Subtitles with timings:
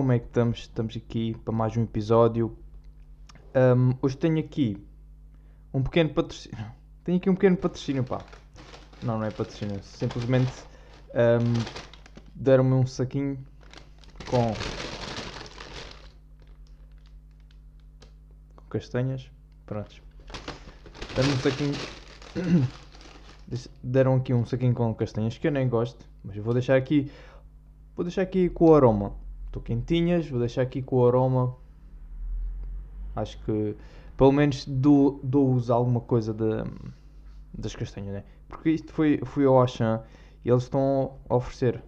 [0.00, 0.60] como é que estamos?
[0.60, 2.56] Estamos aqui para mais um episódio.
[3.54, 4.82] Um, hoje tenho aqui
[5.74, 6.56] um pequeno patrocínio.
[7.04, 8.24] Tenho aqui um pequeno patrocínio, pá.
[9.02, 9.78] Não, não é patrocínio.
[9.82, 10.50] Simplesmente
[11.12, 11.52] um,
[12.34, 13.44] deram-me um saquinho
[14.26, 14.50] com,
[18.70, 19.30] castanhas.
[19.66, 20.00] Prontos.
[21.14, 22.68] Deram-me um saquinho.
[23.84, 27.12] Deram aqui um saquinho com castanhas que eu nem gosto, mas eu vou deixar aqui.
[27.94, 29.14] Vou deixar aqui com o aroma.
[29.50, 31.56] Estou quentinhas, vou deixar aqui com o aroma.
[33.16, 33.76] Acho que
[34.16, 36.62] pelo menos dou-vos alguma coisa de,
[37.52, 38.24] das castanhas, né?
[38.48, 40.04] Porque isto foi, fui ao Auchan
[40.44, 41.82] e eles estão a oferecer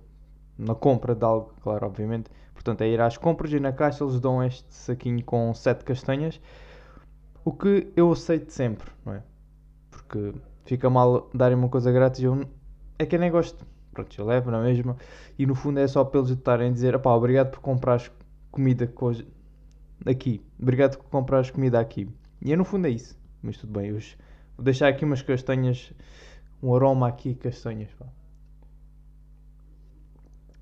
[0.59, 2.33] na compra de algo, claro, obviamente.
[2.53, 6.41] Portanto, é ir às compras e na caixa eles dão este saquinho com 7 castanhas.
[7.45, 9.23] O que eu aceito sempre, não é?
[9.89, 12.45] Porque fica mal darem uma coisa grátis eu
[12.99, 13.65] é que eu nem gosto.
[13.93, 14.97] Pronto, eu levo na mesma.
[15.39, 18.11] E no fundo é só para eles estarem a dizer: pá, obrigado por comprares
[18.51, 18.91] comida
[20.07, 20.45] aqui.
[20.61, 22.09] Obrigado por comprares comida aqui.
[22.41, 23.19] E é no fundo é isso.
[23.43, 23.99] Mas tudo bem, eu
[24.57, 25.93] vou deixar aqui umas castanhas,
[26.63, 27.91] um aroma aqui, castanhas.
[27.95, 28.07] Pá.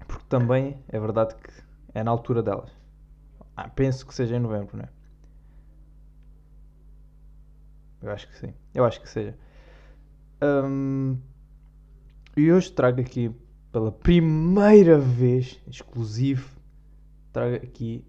[0.07, 1.51] Porque também é verdade que
[1.95, 2.71] é na altura delas.
[3.57, 4.89] Ah, penso que seja em novembro, não é?
[8.03, 8.55] Eu acho que sim.
[8.75, 9.37] Eu acho que seja.
[10.43, 11.19] Um,
[12.41, 13.31] e hoje trago aqui
[13.71, 16.59] pela primeira vez, exclusivo,
[17.33, 18.05] trago aqui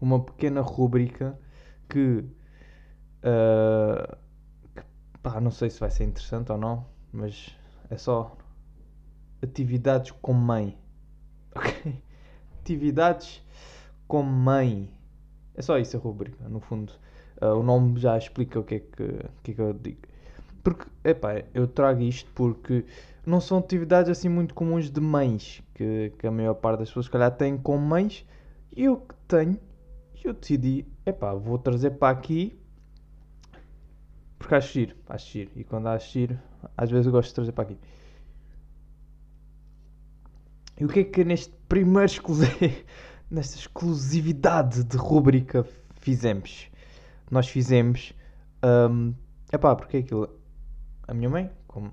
[0.00, 1.36] uma pequena rubrica
[1.88, 2.24] que,
[3.20, 4.16] uh,
[4.74, 4.82] que
[5.22, 7.56] pá, não sei se vai ser interessante ou não, mas
[7.90, 8.36] é só
[9.42, 10.78] atividades com mãe.
[12.60, 13.42] Atividades
[14.06, 14.88] com mãe.
[15.54, 16.92] É só isso a rubrica, no fundo.
[17.42, 20.13] Uh, o nome já explica o que é que, que, é que eu digo.
[20.64, 22.84] Porque, epá, eu trago isto porque
[23.24, 27.06] não são atividades assim muito comuns de mães, que, que a maior parte das pessoas,
[27.06, 28.26] se calhar, têm com mães.
[28.76, 29.60] E eu que tenho,
[30.24, 32.58] eu decidi, epá, vou trazer para aqui
[34.44, 35.50] porque acho giro, acho giro.
[35.56, 36.38] E quando acho giro,
[36.76, 37.78] às vezes eu gosto de trazer para aqui.
[40.78, 42.52] E o que é que neste primeiro exclusivo,
[43.30, 46.68] nesta exclusividade de rubrica fizemos?
[47.30, 48.12] Nós fizemos,
[48.90, 49.14] um,
[49.50, 50.28] epá, porque é aquilo
[51.06, 51.92] a minha mãe, como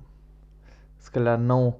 [0.97, 1.75] se calhar não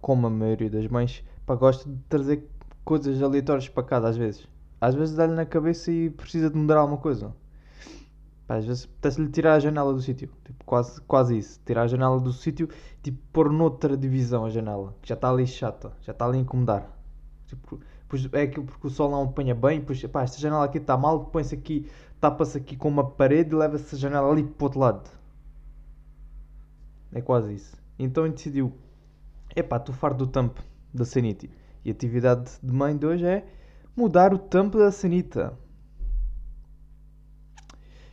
[0.00, 2.48] como a maioria das mães, pá, gosta de trazer
[2.84, 4.48] coisas aleatórias para casa às vezes.
[4.80, 7.34] Às vezes dá-lhe na cabeça e precisa de mudar alguma coisa.
[8.46, 10.30] Pá, às vezes apetece-lhe tirar a janela do sítio.
[10.44, 11.60] Tipo, quase, quase isso.
[11.64, 12.68] Tirar a janela do sítio
[13.02, 14.94] tipo pôr noutra divisão a janela.
[15.02, 15.92] Que já está ali chata.
[16.02, 16.96] Já está ali a incomodar.
[17.46, 19.80] Tipo, pois é aquilo porque o sol não apanha bem.
[19.80, 21.26] Pois, pá, esta janela aqui está mal.
[21.26, 21.90] Põe-se aqui,
[22.20, 25.10] tapa-se aqui com uma parede e leva-se a janela ali para o outro lado.
[27.16, 27.74] É quase isso.
[27.98, 28.70] Então ele decidiu:
[29.56, 30.62] epá, estou farto do tampo
[30.92, 31.48] da sanita.
[31.82, 33.42] E a atividade de mãe de hoje é
[33.96, 35.58] mudar o tampo da sanita.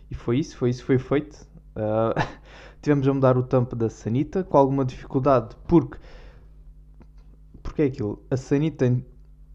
[0.10, 1.36] E foi isso, foi isso, foi feito.
[1.76, 2.16] Uh,
[2.82, 6.00] tivemos a mudar o tampo da sanita com alguma dificuldade, porque
[7.62, 8.86] porque é aquilo, a sanita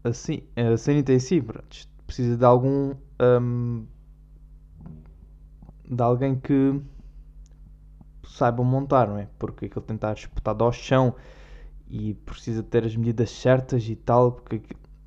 [0.03, 1.43] assim, a sanita em si
[2.05, 3.87] precisa de algum um,
[5.89, 6.79] de alguém que
[8.29, 9.27] saibam montar, não é?
[9.37, 11.15] Porque aquilo tem de estar espetado ao chão
[11.89, 14.61] e precisa ter as medidas certas e tal, porque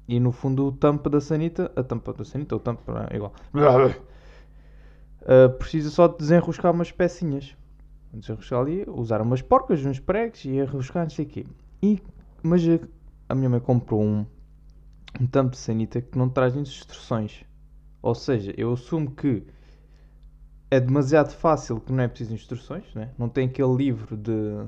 [0.08, 3.32] e no fundo o tampa da sanita, a tampa da sanita, o tampa é igual.
[5.22, 7.56] Uh, precisa só de desenroscar umas pecinhas.
[8.12, 11.46] Desenroscar ali, usar umas porcas, uns pregos e enroscar, não sei o quê.
[11.82, 12.02] E,
[12.42, 12.62] mas
[13.28, 14.26] a minha mãe comprou um,
[15.20, 17.44] um tampo de sanita que não traz instruções.
[18.02, 19.46] Ou seja, eu assumo que
[20.72, 23.10] é demasiado fácil que não é preciso instruções, né?
[23.18, 24.64] não tem aquele livro de,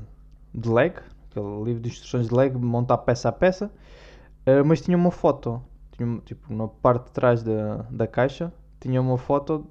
[0.55, 0.99] de leg,
[1.31, 3.73] aquele livro de instruções de leg, montar peça a peça,
[4.47, 5.63] uh, mas tinha uma foto,
[5.93, 9.67] tinha, tipo, na parte de trás da, da caixa, tinha uma foto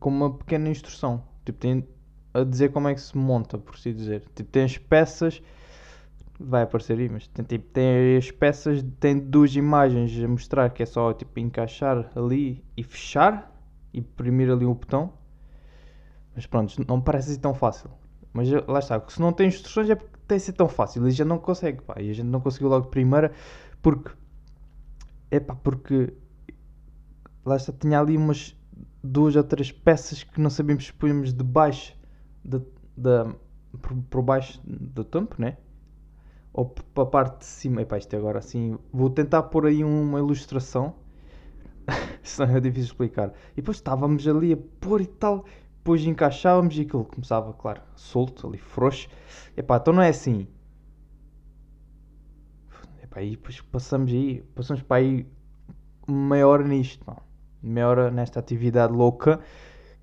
[0.00, 1.86] com uma pequena instrução, tipo, tem
[2.34, 4.24] a dizer como é que se monta, por assim dizer.
[4.34, 5.40] Tipo, tem as peças,
[6.38, 10.82] vai aparecer aí, mas tem, tipo, tem as peças, tem duas imagens a mostrar que
[10.82, 13.56] é só tipo encaixar ali e fechar
[13.98, 15.12] e imprimir ali o botão.
[16.34, 17.90] Mas pronto, não parece assim tão fácil.
[18.32, 21.08] Mas lá está, se não tem instruções é porque tem de ser tão fácil e
[21.08, 21.94] a gente não consegue, pá.
[21.98, 23.32] E a gente não conseguiu logo de primeira
[23.82, 24.10] porque.
[25.30, 26.12] É pá, porque.
[27.44, 28.54] Lá está, tinha ali umas
[29.02, 31.96] duas ou três peças que não sabíamos se punhamos debaixo
[32.44, 32.58] da.
[32.96, 33.34] De,
[33.80, 35.56] por, por baixo do tampo, né?
[36.52, 37.82] Ou para a parte de cima.
[37.82, 38.78] Epá, isto agora assim.
[38.92, 40.94] Vou tentar pôr aí uma ilustração
[42.22, 43.32] senão é difícil explicar.
[43.52, 45.44] E depois estávamos ali a pôr e tal,
[45.78, 49.08] depois encaixávamos e aquilo começava, claro, solto, ali, frouxo.
[49.56, 50.46] Epá, então não é assim.
[53.02, 55.26] Epá, Pá, e depois passamos aí, passamos para aí
[56.06, 57.16] meia hora nisto, pá.
[57.62, 59.40] meia hora nesta atividade louca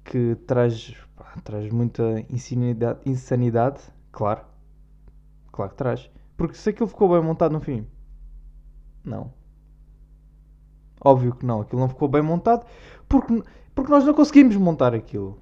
[0.03, 4.41] que traz, pá, traz muita insanidade, insanidade, claro,
[5.51, 6.09] claro que traz.
[6.37, 7.87] Porque se aquilo ficou bem montado no fim,
[9.03, 9.31] não.
[11.06, 12.66] Óbvio que não, aquilo não ficou bem montado
[13.07, 13.44] porque,
[13.75, 15.40] porque nós não conseguimos montar aquilo.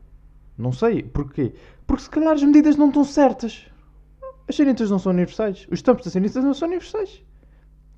[0.58, 1.56] Não sei, porquê?
[1.88, 3.66] Porque se calhar as medidas não estão certas.
[4.48, 5.66] As sanitas não são universais.
[5.72, 7.24] Os tampos das sanitas não são universais.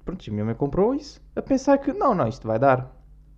[0.05, 2.95] Pronto, a minha mãe comprou isso a pensar que não, não, isto vai dar.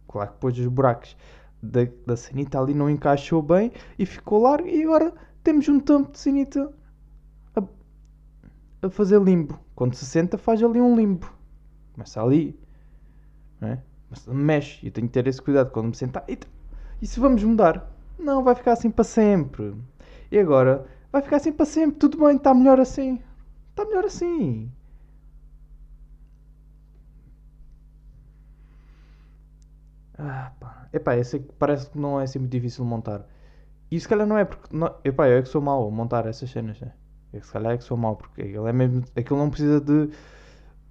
[0.10, 1.16] Claro que depois os buracos
[1.64, 6.12] da, da sanita ali não encaixou bem e ficou largo e agora temos um tampo
[6.12, 6.70] de sanita
[7.56, 7.64] a,
[8.86, 9.58] a fazer limbo.
[9.74, 11.32] Quando se senta faz ali um limbo.
[11.94, 12.60] Começa ali,
[13.62, 13.82] não é?
[14.10, 16.24] Mas mexe eu tenho que ter esse cuidado quando me sentar.
[16.28, 16.38] E,
[17.02, 17.90] e se vamos mudar?
[18.18, 19.76] Não, vai ficar assim para sempre.
[20.32, 20.86] E agora?
[21.12, 22.00] Vai ficar assim para sempre.
[22.00, 23.22] Tudo bem, está melhor assim.
[23.72, 24.72] Está melhor assim.
[30.18, 30.90] Ah, pá.
[30.94, 33.26] Epá, eu sei que parece que não é assim muito difícil montar.
[33.92, 34.76] E se calhar não é porque.
[34.76, 36.94] Não, epá, eu é que sou mau a montar essas cenas, né?
[37.34, 40.10] Eu se calhar é que sou mau porque aquilo, é mesmo, aquilo não precisa de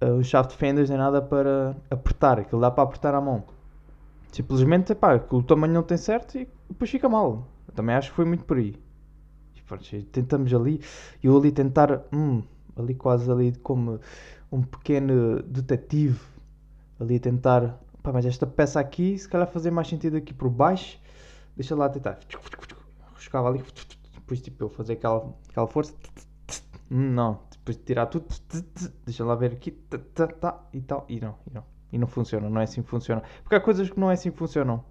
[0.01, 2.39] uh, um chave de fendas nem nada para apertar.
[2.39, 3.43] Aquilo dá para apertar à mão.
[4.31, 7.47] Simplesmente, epá, o tamanho não tem certo e depois fica mal.
[7.67, 8.75] Eu também acho que foi muito por aí.
[9.55, 10.81] E, pronto, tentamos ali,
[11.23, 12.43] eu ali tentar, hum,
[12.75, 13.99] ali quase ali como
[14.51, 16.19] um pequeno detetive,
[16.99, 20.97] ali tentar Pá, mas esta peça aqui, se calhar fazer mais sentido aqui por baixo.
[21.57, 22.17] Deixa lá tentar.
[23.13, 23.61] Buscava ali.
[24.13, 25.93] Depois tipo eu fazer aquela, aquela força.
[26.89, 27.41] Não.
[27.51, 28.25] Depois de tirar tudo.
[29.05, 29.77] Deixa lá ver aqui.
[30.73, 31.07] E tal.
[31.09, 31.35] E não.
[31.45, 31.63] E não.
[31.91, 32.49] E não funciona.
[32.49, 33.23] Não é assim que funciona.
[33.43, 34.83] Porque há coisas que não é assim que funcionam.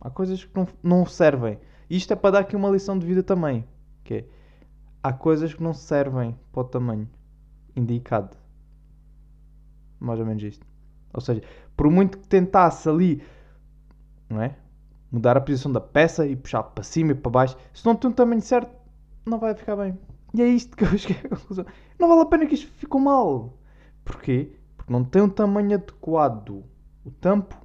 [0.00, 1.58] Há coisas que não, não servem.
[1.88, 3.66] Isto é para dar aqui uma lição de vida também.
[4.02, 4.28] Que é,
[5.02, 7.08] há coisas que não servem para o tamanho
[7.76, 8.36] indicado.
[9.98, 10.66] Mais ou menos isto.
[11.12, 11.42] Ou seja,
[11.76, 13.22] por muito que tentasse ali,
[14.28, 14.56] não é?
[15.10, 18.10] Mudar a posição da peça e puxar para cima e para baixo, se não tem
[18.10, 18.70] um tamanho certo,
[19.24, 19.96] não vai ficar bem.
[20.34, 21.64] E é isto que eu cheguei à conclusão.
[21.98, 23.56] Não vale a pena que isto ficou mal.
[24.04, 24.50] Porquê?
[24.76, 26.64] Porque não tem um tamanho adequado.
[27.04, 27.56] O tampo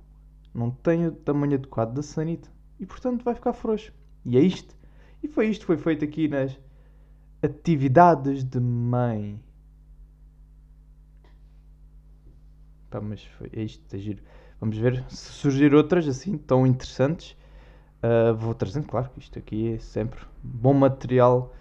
[0.54, 2.48] não tem o tamanho adequado da sanita.
[2.80, 3.92] E portanto vai ficar frouxo.
[4.24, 4.78] E é isto.
[5.24, 6.58] E foi isto que foi feito aqui nas
[7.42, 9.44] atividades de mãe.
[12.92, 14.24] Pá, mas foi, é isto, é giro.
[14.60, 17.36] Vamos ver se surgir outras assim tão interessantes.
[18.04, 21.54] Uh, vou trazendo, claro que isto aqui é sempre bom material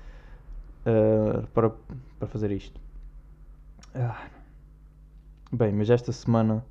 [0.88, 1.70] uh, para,
[2.18, 2.80] para fazer isto.
[3.94, 4.28] Ah.
[5.52, 6.64] Bem, mas esta semana.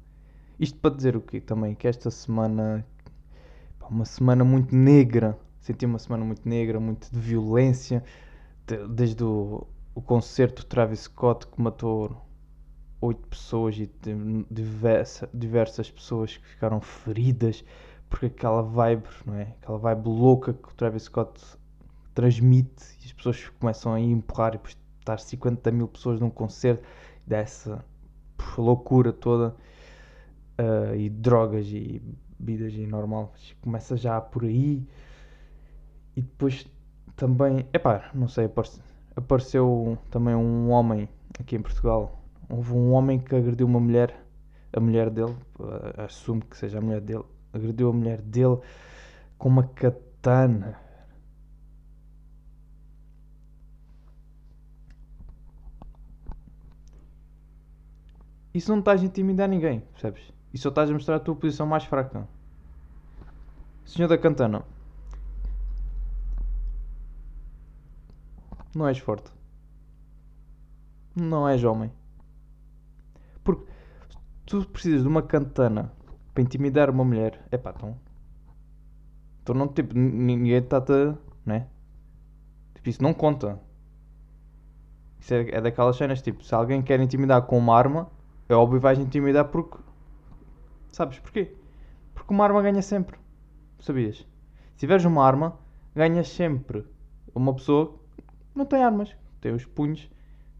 [0.60, 1.76] Isto para dizer o quê também?
[1.76, 2.86] Que esta semana.
[3.90, 5.38] Uma semana muito negra.
[5.62, 8.04] Senti uma semana muito negra, muito de violência.
[8.66, 9.66] De, desde o,
[9.96, 12.26] o concerto de Travis Scott que matou
[13.00, 13.90] oito pessoas e
[14.50, 17.64] diversa, diversas pessoas que ficaram feridas
[18.10, 19.56] porque aquela vibe, não é?
[19.62, 21.57] Aquela vibe louca que o Travis Scott
[22.18, 26.84] transmite e as pessoas começam a empurrar e depois estar 50 mil pessoas num concerto
[27.26, 27.86] dessa
[28.58, 29.56] loucura toda
[30.60, 32.02] uh, e drogas e
[32.40, 33.32] bebidas e normal
[33.62, 34.84] começa já por aí
[36.16, 36.66] e depois
[37.16, 38.84] também epá, não sei apareceu,
[39.16, 41.08] apareceu também um homem
[41.40, 42.18] aqui em Portugal
[42.50, 44.16] Houve um homem que agrediu uma mulher,
[44.72, 48.58] a mulher dele, uh, assumo que seja a mulher dele, agrediu a mulher dele
[49.38, 50.80] com uma katana.
[58.58, 60.34] Isso não estás a intimidar ninguém, percebes?
[60.52, 62.28] E só estás a mostrar a tua posição mais fraca.
[63.86, 64.66] Senhor da Cantana.
[68.76, 69.32] Não és forte.
[71.16, 71.92] Não és homem.
[73.44, 73.72] Porque
[74.48, 75.94] tu precisas de uma cantana
[76.34, 77.40] para intimidar uma mulher.
[77.52, 77.96] É pá, então.
[79.44, 81.16] Então não, tipo, ninguém está-te.
[81.46, 81.68] Né?
[82.74, 83.60] Tipo, isso não conta.
[85.20, 88.17] Isso é, é daquelas cenas, tipo, se alguém quer intimidar com uma arma,
[88.50, 89.78] é óbvio que vais intimidar porque.
[90.92, 91.54] Sabes porquê?
[92.14, 93.18] Porque uma arma ganha sempre.
[93.80, 94.18] Sabias?
[94.18, 94.26] Se
[94.78, 95.58] tiveres uma arma,
[95.96, 96.86] ganhas sempre.
[97.36, 98.00] Uma pessoa
[98.56, 100.10] não tem armas, tem os punhos,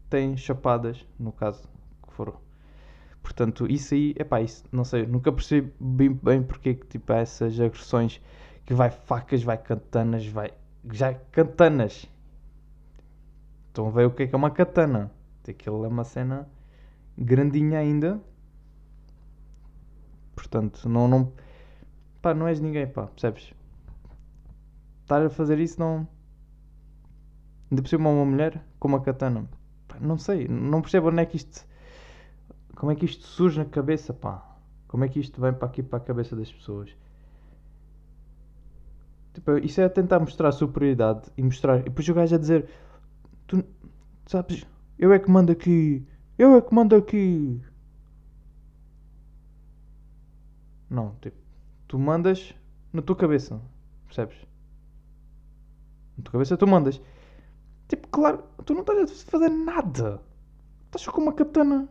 [0.08, 1.68] tem chapadas, no caso
[2.06, 2.40] que for
[3.22, 7.18] Portanto, isso aí, epá, isso, não sei, nunca percebi bem, bem porque que tipo, há
[7.18, 8.20] essas agressões
[8.64, 10.52] que vai facas, vai katanas, vai.
[10.92, 12.06] Já katanas.
[13.68, 15.10] Estão a ver o que é que é uma katana.
[15.46, 16.46] Aquilo é uma cena
[17.18, 18.20] grandinha ainda.
[20.34, 21.08] Portanto, não.
[21.08, 21.32] não
[22.22, 23.52] pá, não és ninguém, pá, percebes?
[25.02, 26.06] Estar a fazer isso não.
[27.70, 29.48] Ainda por cima uma mulher com uma katana.
[29.86, 31.68] Pá, não sei, não percebo onde é que isto
[32.78, 34.56] como é que isto surge na cabeça, pá?
[34.86, 36.96] Como é que isto vem para aqui para a cabeça das pessoas?
[39.34, 41.80] Tipo, isso é tentar mostrar superioridade e mostrar.
[41.80, 42.68] E depois o gajo a dizer:
[43.48, 43.64] Tu
[44.26, 44.64] sabes,
[44.96, 46.06] eu é que mando aqui,
[46.38, 47.60] eu é que mando aqui.
[50.88, 51.36] Não, tipo,
[51.86, 52.54] tu mandas
[52.92, 53.60] na tua cabeça,
[54.06, 54.36] percebes?
[56.16, 57.00] Na tua cabeça tu mandas.
[57.88, 60.22] Tipo, claro, tu não estás a fazer nada.
[60.86, 61.88] Estás só com uma katana.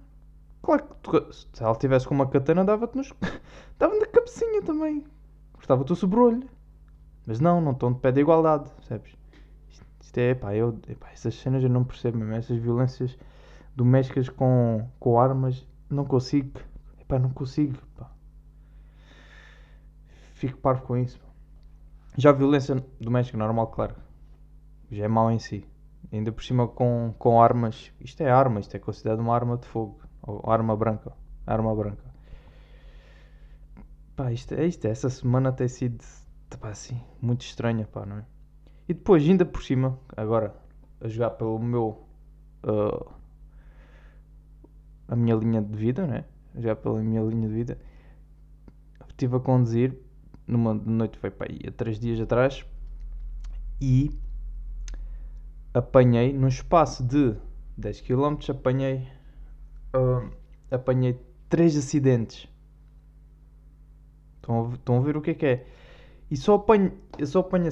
[0.62, 3.14] Claro que tu, se ela tivesse com uma katana, dava-te nos.
[3.78, 5.06] dava-te na cabecinha também.
[5.54, 6.48] Cortava-te o sobrolho.
[7.26, 9.16] Mas não, não estão de pé de igualdade, percebes?
[9.70, 12.34] Isto, isto é, pá, eu, epá, essas cenas eu não percebo mesmo.
[12.36, 13.18] Essas violências
[13.78, 16.60] domésticas com, com armas, não consigo.
[17.00, 18.10] Epá, não consigo, pá.
[20.34, 21.22] Fico parvo com isso.
[22.18, 23.96] Já a violência doméstica normal, claro.
[24.90, 25.64] Já é mau em si.
[26.12, 27.92] Ainda por cima com, com armas.
[28.02, 30.02] Isto é arma, isto é considerado uma arma de fogo.
[30.24, 31.14] Ou arma branca.
[31.46, 32.04] Arma branca.
[34.16, 34.86] Pá, isto é isto.
[34.86, 36.04] Essa semana tem sido
[36.60, 38.26] pá, assim, muito estranha, pá, não é?
[38.90, 40.56] E depois, ainda por cima, agora,
[41.00, 42.08] a jogar pelo meu.
[42.64, 43.18] Uh,
[45.08, 46.26] a minha linha de vida, né?
[46.56, 47.78] Jogar pela minha linha de vida.
[49.08, 49.98] Estive a conduzir
[50.46, 52.66] numa noite, foi para aí, há três dias atrás.
[53.82, 54.12] E
[55.74, 57.36] apanhei, num espaço de
[57.78, 59.08] 10 km, apanhei,
[59.96, 60.30] uh,
[60.72, 62.48] apanhei 3 acidentes.
[64.38, 65.68] Estão a, estão a ver o que é que é?
[66.30, 67.70] E só apanho, eu só apanho,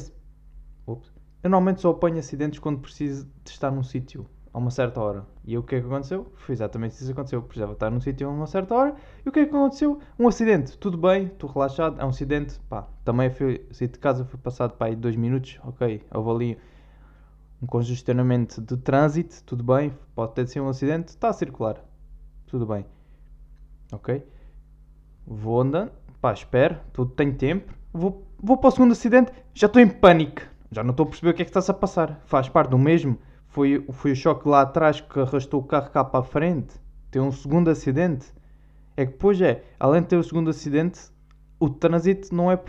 [0.88, 1.12] ups,
[1.44, 5.26] eu normalmente só apanho acidentes quando preciso de estar num sítio a uma certa hora.
[5.44, 6.32] E o que é que aconteceu?
[6.38, 7.40] Foi exatamente isso que aconteceu.
[7.40, 8.96] Eu precisava estar num sítio a uma certa hora.
[9.26, 10.00] E o que é que aconteceu?
[10.18, 10.78] Um acidente.
[10.78, 12.00] Tudo bem, estou relaxado.
[12.00, 12.58] É um acidente.
[12.70, 15.60] Pá, também fui, saí de casa, foi passado para aí dois minutos.
[15.66, 16.58] Ok, houve ali
[17.62, 21.84] um congestionamento de trânsito, tudo bem, pode ter sido um acidente, está a circular,
[22.46, 22.86] tudo bem,
[23.92, 24.26] ok?
[25.26, 29.82] Vou andando, pá, espero, tudo tem tempo, vou, vou para o segundo acidente, já estou
[29.82, 32.50] em pânico, já não estou a perceber o que é que está-se a passar, faz
[32.50, 33.18] parte do mesmo,
[33.56, 36.76] foi, foi o choque lá atrás que arrastou o carro cá para a frente,
[37.10, 38.26] tem um segundo acidente,
[38.98, 41.00] é que depois é, além de ter o segundo acidente,
[41.58, 42.60] o trânsito não é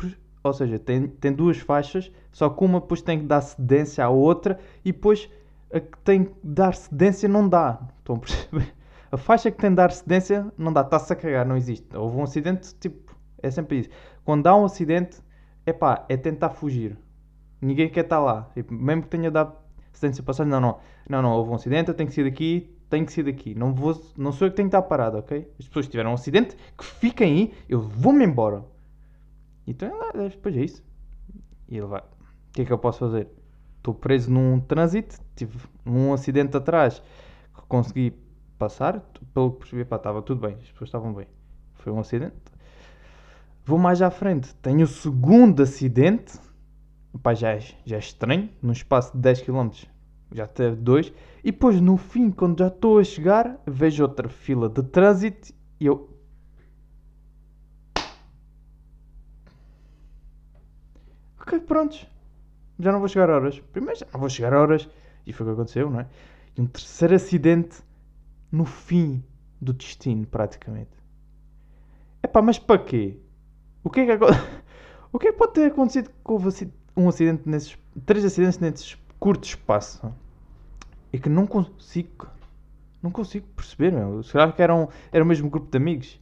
[0.44, 4.08] ou seja, tem, tem duas faixas, só que uma depois tem que dar cedência à
[4.08, 5.28] outra e depois
[5.74, 7.80] a que tem que dar cedência não dá.
[7.98, 8.72] Estão a perceber?
[9.10, 11.96] A faixa que tem de dar cedência não dá, está-se a cagar, não existe.
[11.96, 13.88] Houve um acidente, tipo, é sempre isso.
[14.24, 15.22] Quando há um acidente,
[15.64, 16.98] é pá, é tentar fugir.
[17.60, 18.50] Ninguém quer estar lá.
[18.52, 19.56] Tipo, mesmo que tenha dado
[19.98, 23.04] cedência passagem, não, não, não, não, houve um acidente, eu tenho que sair daqui, tenho
[23.06, 23.54] que sair daqui.
[23.54, 25.50] Não, vou, não sou eu que tenho que estar parado, ok?
[25.58, 28.64] As pessoas tiveram um acidente, que fiquem aí, eu vou-me embora.
[29.66, 29.90] Então
[30.28, 30.84] depois é isso.
[31.68, 32.00] E ele vai.
[32.00, 33.28] O que é que eu posso fazer?
[33.78, 37.02] Estou preso num trânsito, tive um acidente atrás
[37.54, 38.12] que consegui
[38.58, 39.00] passar,
[39.32, 41.26] pelo que percebi, pá, estava tudo bem, as pessoas estavam bem.
[41.74, 42.34] Foi um acidente.
[43.64, 46.38] Vou mais à frente, tenho o segundo acidente,
[47.18, 49.70] pá, já é, já é estranho, num espaço de 10 km
[50.32, 51.12] já teve dois,
[51.44, 55.86] e depois no fim, quando já estou a chegar, vejo outra fila de trânsito e
[55.86, 56.16] eu,
[61.46, 62.04] Ok, prontos.
[62.78, 63.60] Já não vou chegar a horas.
[63.72, 64.88] Primeiro já não vou chegar a horas.
[65.24, 66.06] E foi o que aconteceu, não é?
[66.56, 67.78] E um terceiro acidente
[68.50, 69.22] no fim
[69.60, 70.90] do destino, praticamente.
[72.22, 73.20] Epá, mas para quê?
[73.84, 74.24] O que é que,
[75.12, 76.36] o que, é que pode ter acontecido com
[76.96, 77.76] um acidente nesses.
[78.04, 80.12] Três acidentes nesses curtos espaço?
[81.12, 82.28] E que não consigo.
[83.02, 84.22] Não consigo perceber, meu.
[84.22, 86.20] Será que eram, era o mesmo grupo de amigos?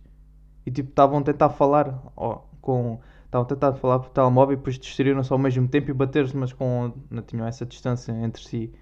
[0.66, 4.56] E tipo, estavam a tentar falar ó, com estavam a tentar falar por telemóvel e
[4.56, 8.72] depois distraíram-se ao mesmo tempo e bater-se, mas com, não tinham essa distância entre si.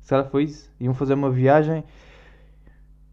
[0.00, 0.70] Será que foi isso?
[0.80, 1.84] Iam fazer uma viagem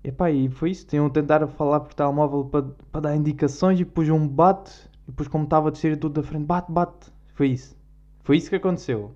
[0.05, 4.07] Epá, e foi isso, tinham tentar falar por telemóvel para, para dar indicações e depois
[4.07, 4.71] um bate,
[5.07, 7.11] e depois como estava a descer tudo da frente, bate, bate.
[7.33, 7.75] Foi isso.
[8.25, 9.15] Foi isso que aconteceu.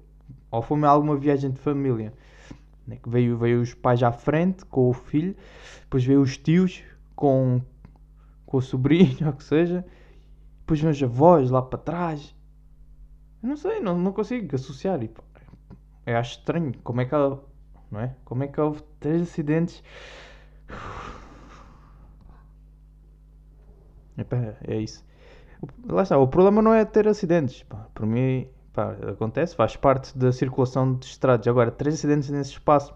[0.52, 2.14] Ou foi alguma viagem de família.
[2.86, 5.36] Né, veio, veio os pais à frente com o filho,
[5.82, 6.84] depois veio os tios
[7.16, 7.60] com,
[8.46, 9.84] com o sobrinho, ou que seja,
[10.60, 12.36] depois vem os avós lá para trás.
[13.42, 15.04] Eu não sei, não, não consigo associar.
[15.04, 15.10] E,
[16.06, 17.44] eu acho estranho como é que ela.
[17.90, 18.16] Não é?
[18.24, 19.84] Como é que houve três acidentes.
[24.68, 25.04] É isso.
[25.88, 27.66] Lá está, o problema não é ter acidentes.
[27.96, 31.48] Por mim, pá, acontece, faz parte da circulação de estradas.
[31.48, 32.94] Agora, três acidentes nesse espaço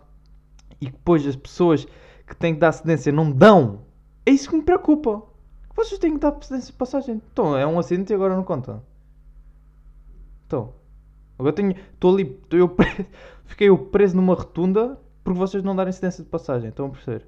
[0.79, 1.85] e depois as pessoas
[2.27, 3.81] que têm que dar acidência não dão.
[4.25, 5.23] É isso que me preocupa.
[5.75, 6.33] Vocês têm que dar
[6.77, 7.21] passagem.
[7.31, 8.83] Então, é um acidente e agora não conta.
[10.45, 10.73] Então.
[11.37, 11.71] Agora tenho.
[11.71, 12.25] Estou ali.
[12.25, 12.75] Tô eu
[13.45, 16.69] fiquei eu preso numa rotunda porque vocês não darem incidência de passagem.
[16.69, 17.27] Estão a perceber?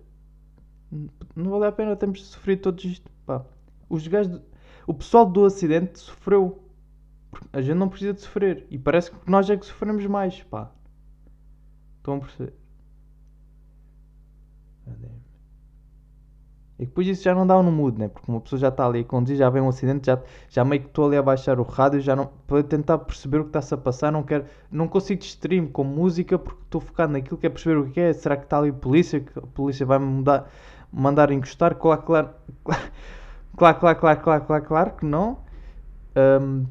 [1.35, 3.11] Não vale a pena, temos de sofrer todos isto.
[3.25, 3.43] Pá.
[3.89, 4.41] Os gajos.
[4.85, 6.61] O pessoal do acidente sofreu.
[7.53, 8.65] A gente não precisa de sofrer.
[8.69, 10.41] E parece que nós é que sofremos mais.
[10.43, 10.71] Pá.
[11.97, 12.53] Estão a perceber?
[16.77, 18.09] E depois isso já não dá no mood, né?
[18.09, 20.81] Porque uma pessoa já está ali a conduzir, já vem um acidente, já, já meio
[20.81, 23.73] que estou ali a baixar o rádio, já não, para tentar perceber o que está-se
[23.73, 27.49] a passar, não quero, não consigo distrair-me com música porque estou focado naquilo que é
[27.49, 28.11] perceber o que é.
[28.11, 29.21] Será que está ali a polícia?
[29.21, 30.49] Que a polícia vai-me mudar,
[30.91, 31.75] mandar encostar?
[31.75, 32.29] Claro, claro,
[33.55, 35.39] claro, claro, claro, claro, claro, claro que não.
[36.17, 36.65] Um,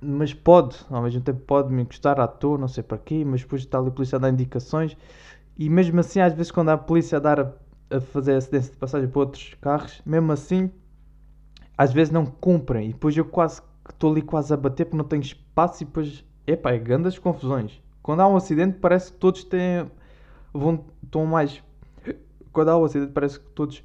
[0.00, 3.42] mas pode, ao mesmo tempo pode me encostar à toa, não sei para quê, mas
[3.42, 4.96] depois está ali a polícia a dar indicações.
[5.56, 7.52] E mesmo assim, às vezes, quando a polícia a dar
[7.90, 10.70] a fazer acidência de passagem para outros carros, mesmo assim,
[11.76, 12.90] às vezes não cumprem.
[12.90, 16.24] E depois eu quase estou ali quase a bater porque não tenho espaço e depois,
[16.46, 17.80] epá, é grandes confusões.
[18.02, 19.90] Quando há um acidente parece que todos têm,
[20.52, 21.62] vão, estão mais...
[22.52, 23.82] Quando há um acidente parece que todos...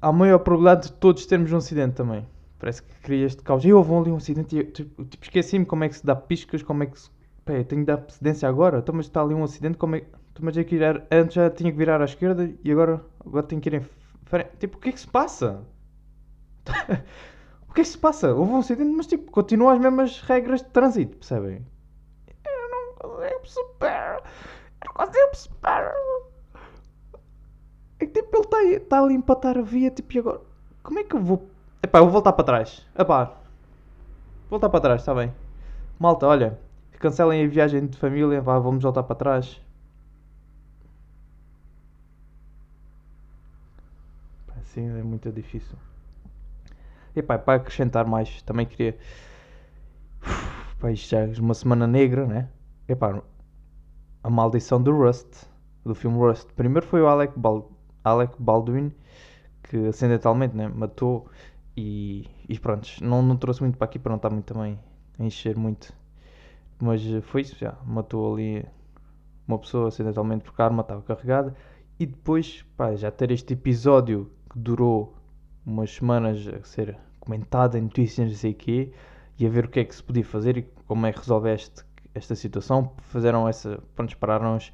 [0.00, 2.26] Há maior probabilidade de todos termos um acidente também.
[2.58, 3.64] Parece que cria este caos.
[3.64, 6.06] E eu vou ali um acidente e eu, tipo, tipo esqueci-me como é que se
[6.06, 7.10] dá piscas, como é que se...
[7.46, 8.78] Eu tenho de dar precedência agora.
[8.78, 10.04] Então, mas está ali um acidente, como é
[10.40, 10.78] mas é que
[11.10, 13.86] antes já tinha que virar à esquerda e agora, agora tenho que ir em
[14.24, 14.50] frente.
[14.58, 15.64] Tipo, o que é que se passa?
[17.68, 18.34] o que é que se passa?
[18.34, 21.66] Houve um acidente, mas tipo, continua as mesmas regras de trânsito, percebem?
[22.44, 24.22] Eu não consigo perceber.
[24.82, 25.94] Eu não consigo perceber.
[27.98, 30.40] É que tipo, ele está tá ali a empatar a via, tipo, e agora?
[30.82, 31.48] Como é que eu vou.
[31.86, 32.84] Epá, vou voltar para trás.
[32.98, 33.32] Epá,
[34.50, 35.32] voltar para trás, está bem.
[36.00, 36.58] Malta, olha,
[36.98, 39.60] cancelem a viagem de família, vá, vamos voltar para trás.
[44.58, 45.76] assim é muito difícil.
[47.14, 48.98] E pá, para acrescentar mais, também queria.
[50.80, 52.48] Pá, isto já é uma semana negra, né?
[52.88, 53.22] E pá,
[54.24, 55.44] a maldição do Rust,
[55.84, 56.48] do filme Rust.
[56.56, 57.70] Primeiro foi o Alec, Bal
[58.02, 58.92] Alec Baldwin,
[59.62, 61.30] que acidentalmente né, matou
[61.76, 64.78] e, e pronto, não, não trouxe muito para aqui para não estar muito também
[65.18, 65.92] a encher muito.
[66.80, 68.64] Mas foi isso já, matou ali
[69.46, 71.54] uma pessoa acidentalmente porque a arma estava carregada.
[71.98, 75.16] E depois, pá, já ter este episódio que durou
[75.64, 78.92] umas semanas a ser comentada em notícias, não sei o quê,
[79.38, 81.52] e a ver o que é que se podia fazer e como é que resolve
[81.52, 81.84] este,
[82.14, 82.92] esta situação.
[83.10, 83.82] Fizeram essa.
[83.94, 84.72] Pronto, pararam as,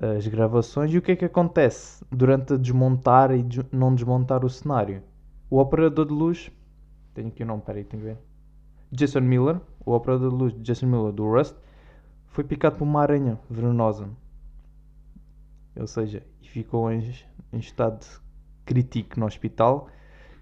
[0.00, 4.44] as gravações e o que é que acontece durante a desmontar e des não desmontar
[4.44, 5.02] o cenário?
[5.50, 6.50] O operador de luz.
[7.14, 8.18] Tenho aqui o nome, peraí, tenho que ver.
[8.92, 11.56] Jason Miller, o operador de luz Jason Miller do Rust,
[12.26, 14.08] foi picado por uma aranha venenosa.
[15.76, 17.00] Ou seja, e ficou em,
[17.52, 18.04] em estado
[18.64, 19.88] crítico no hospital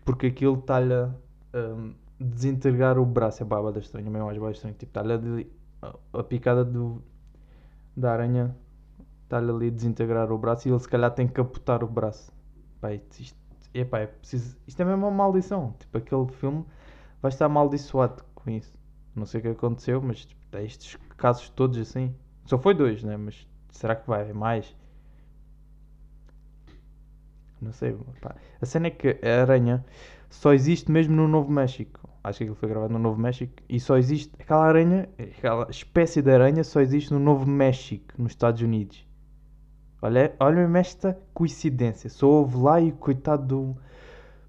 [0.05, 1.15] porque aquilo está-lhe a
[1.55, 3.43] um, desintegrar o braço.
[3.43, 4.75] É baba da estranha, meio mais baba estranho.
[4.77, 5.51] Tipo, está-lhe
[5.83, 7.03] a, a, picada do,
[7.97, 8.57] da aranha
[9.25, 12.33] está-lhe ali a desintegrar o braço e ele se calhar tem que capotar o braço.
[12.81, 13.37] Pá, isto,
[13.81, 15.75] epá, é preciso, isto é mesmo uma maldição.
[15.79, 16.65] Tipo, aquele filme
[17.21, 18.77] vai estar amaldiçoado com isso.
[19.15, 22.15] Não sei o que aconteceu, mas tipo, estes casos todos assim.
[22.45, 23.17] Só foi dois, né?
[23.17, 24.75] Mas será que vai haver mais?
[27.61, 27.97] Não sei.
[28.61, 29.85] A cena é que a aranha
[30.29, 32.09] só existe mesmo no Novo México.
[32.23, 33.55] Acho que aquilo foi gravado no Novo México.
[33.69, 34.33] E só existe.
[34.39, 39.06] Aquela aranha, aquela espécie de aranha só existe no Novo México, nos Estados Unidos.
[40.01, 42.11] Olha, olha mesmo esta coincidência.
[42.11, 43.77] Só houve lá e coitado do,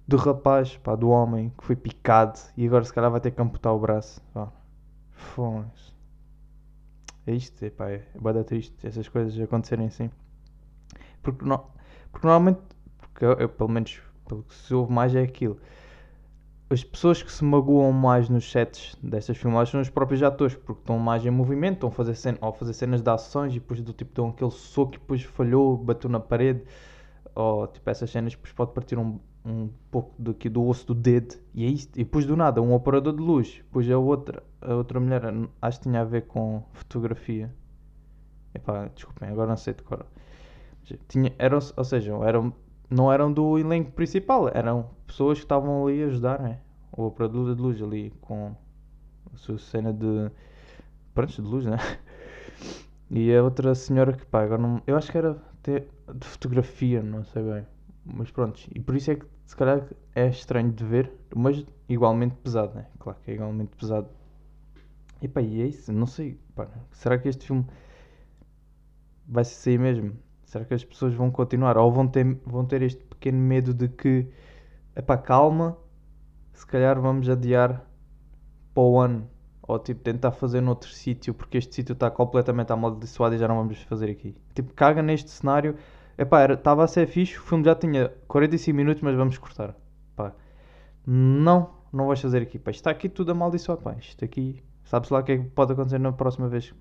[0.06, 3.40] do rapaz, pá, do homem que foi picado e agora se calhar vai ter que
[3.40, 4.20] amputar o braço.
[5.12, 5.94] Fomos.
[7.26, 10.10] É isto, é, pá, é, é triste essas coisas acontecerem assim.
[11.22, 11.44] Porque,
[12.10, 12.60] porque normalmente
[13.14, 15.58] que eu, eu, pelo menos pelo que se ouve mais é aquilo.
[16.70, 20.82] As pessoas que se magoam mais nos sets destas filmagens são os próprios atores, porque
[20.82, 23.80] estão mais em movimento, estão a fazer, cena, a fazer cenas de ações e depois
[23.80, 26.62] do tipo dão aquele soco e depois falhou, bateu na parede,
[27.34, 31.36] ou tipo essas cenas depois pode partir um, um pouco daqui do osso do dedo
[31.54, 31.98] e é isto.
[31.98, 35.22] E depois do nada, um operador de luz, depois a outra, a outra mulher,
[35.62, 37.50] acho que tinha a ver com fotografia.
[38.54, 40.04] Epá, desculpem, agora não sei de cor.
[41.08, 42.52] Tinha, eram, ou seja, eram
[42.90, 46.60] não eram do elenco principal, eram pessoas que estavam ali a ajudar, né?
[46.92, 48.54] O operador de luz ali com
[49.34, 50.30] a sua cena de.
[51.12, 51.78] Pronto, de luz, né?
[53.10, 54.82] E a outra senhora que pá, agora não.
[54.86, 55.34] Eu acho que era
[56.14, 57.66] de fotografia, não sei bem.
[58.04, 59.82] Mas pronto, e por isso é que se calhar
[60.14, 62.86] é estranho de ver, mas igualmente pesado, né?
[62.98, 64.08] Claro que é igualmente pesado.
[65.22, 66.38] E pá, e é isso, não sei.
[66.54, 67.64] Pá, será que este filme
[69.26, 70.12] vai sair mesmo?
[70.44, 71.76] Será que as pessoas vão continuar?
[71.76, 74.26] Ou vão ter, vão ter este pequeno medo de que,
[74.98, 75.78] é pá, calma,
[76.52, 77.88] se calhar vamos adiar
[78.74, 79.30] para o ano.
[79.62, 83.56] Ou tipo, tentar fazer noutro sítio, porque este sítio está completamente amaldiçoado e já não
[83.56, 84.34] vamos fazer aqui.
[84.54, 85.76] Tipo, caga neste cenário,
[86.18, 89.76] Epá, estava a ser fixe, o filme já tinha 45 minutos, mas vamos cortar.
[90.16, 90.34] Pá,
[91.06, 92.58] não, não vais fazer aqui.
[92.58, 93.94] Pá, está aqui tudo amaldiçoado, pá.
[93.94, 96.74] Isto aqui, sabes lá o que é que pode acontecer na próxima vez.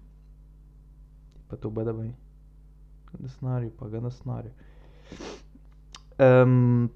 [1.48, 2.18] Pá, estou bem, bem.
[3.14, 4.52] Grande cenário, pá, grande cenário.
[6.20, 6.90] Um,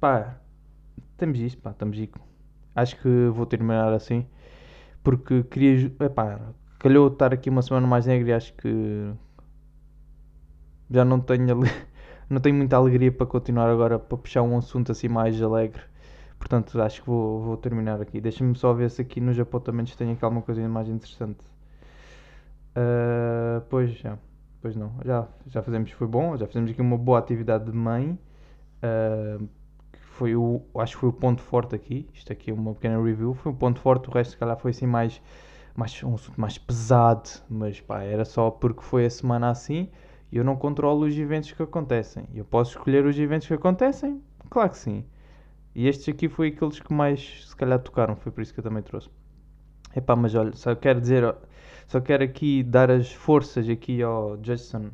[0.00, 0.36] pá,
[1.16, 2.10] temos isto, pá, estamos aí.
[2.74, 4.26] Acho que vou terminar assim.
[5.02, 6.40] Porque queria, epá,
[6.78, 9.12] calhou estar aqui uma semana mais negra e acho que
[10.90, 11.60] já não tenho,
[12.28, 15.82] não tenho muita alegria para continuar agora para puxar um assunto assim mais alegre.
[16.38, 18.20] Portanto, acho que vou, vou terminar aqui.
[18.20, 21.40] Deixa-me só ver se aqui nos apontamentos tem aqui alguma coisa mais interessante.
[22.76, 24.16] Uh, pois já,
[24.62, 24.92] pois não.
[25.04, 26.36] Já, já fizemos, foi bom.
[26.36, 28.16] Já fizemos aqui uma boa atividade de mãe.
[28.82, 29.48] Uh,
[30.18, 32.08] foi o, acho que foi o ponto forte aqui.
[32.12, 33.34] Isto aqui é uma pequena review.
[33.34, 34.08] Foi o ponto forte.
[34.08, 35.22] O resto, se calhar, foi assim mais,
[35.76, 37.28] mais um mais pesado.
[37.48, 39.88] Mas pá, era só porque foi a semana assim.
[40.32, 42.24] E eu não controlo os eventos que acontecem.
[42.34, 44.20] Eu posso escolher os eventos que acontecem?
[44.50, 45.04] Claro que sim.
[45.74, 48.64] E estes aqui foi aqueles que mais se calhar tocaram, foi por isso que eu
[48.64, 49.08] também trouxe.
[49.94, 51.34] Epá, mas olha, só quero dizer,
[51.86, 54.90] só quero aqui dar as forças aqui ao Jason,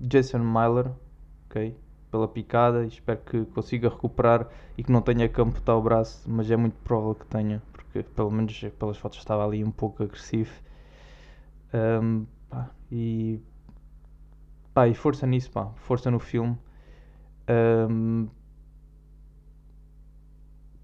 [0.00, 0.90] Jason Myler,
[1.48, 1.76] ok?
[2.10, 6.24] Pela picada e espero que consiga recuperar e que não tenha que amputar o braço,
[6.26, 10.02] mas é muito provável que tenha, porque pelo menos pelas fotos estava ali um pouco
[10.02, 10.52] agressivo.
[11.74, 13.42] Um, pá, e
[14.78, 15.72] Pá, e força nisso, pá.
[15.74, 16.56] Força no filme.
[17.90, 18.28] Um...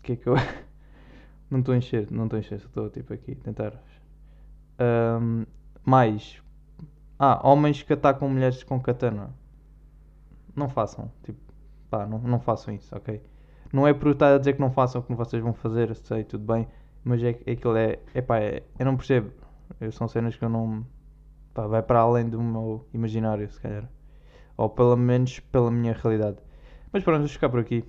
[0.03, 0.35] que é que eu.
[1.49, 3.81] não estou a encher, não estou a encher, estou tipo aqui a tentar.
[5.21, 5.47] Um...
[5.85, 6.43] Mais.
[7.17, 9.33] Ah, homens que atacam mulheres com katana.
[10.55, 11.11] Não façam.
[11.23, 11.39] Tipo,
[11.91, 13.23] pá, não, não façam isso, ok?
[13.73, 16.45] Não é por estar a dizer que não façam como vocês vão fazer, sei, tudo
[16.53, 16.69] bem.
[17.03, 17.99] Mas é, é aquilo é.
[18.15, 19.31] É pá, é, eu não percebo.
[19.81, 20.87] Eu, são cenas que eu não
[21.55, 23.89] Pá, vai para além do meu imaginário, se calhar.
[24.57, 26.39] Ou pelo menos pela minha realidade.
[26.93, 27.85] Mas pronto, vamos ficar por aqui.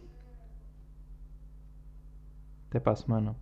[2.69, 3.35] Até para a semana.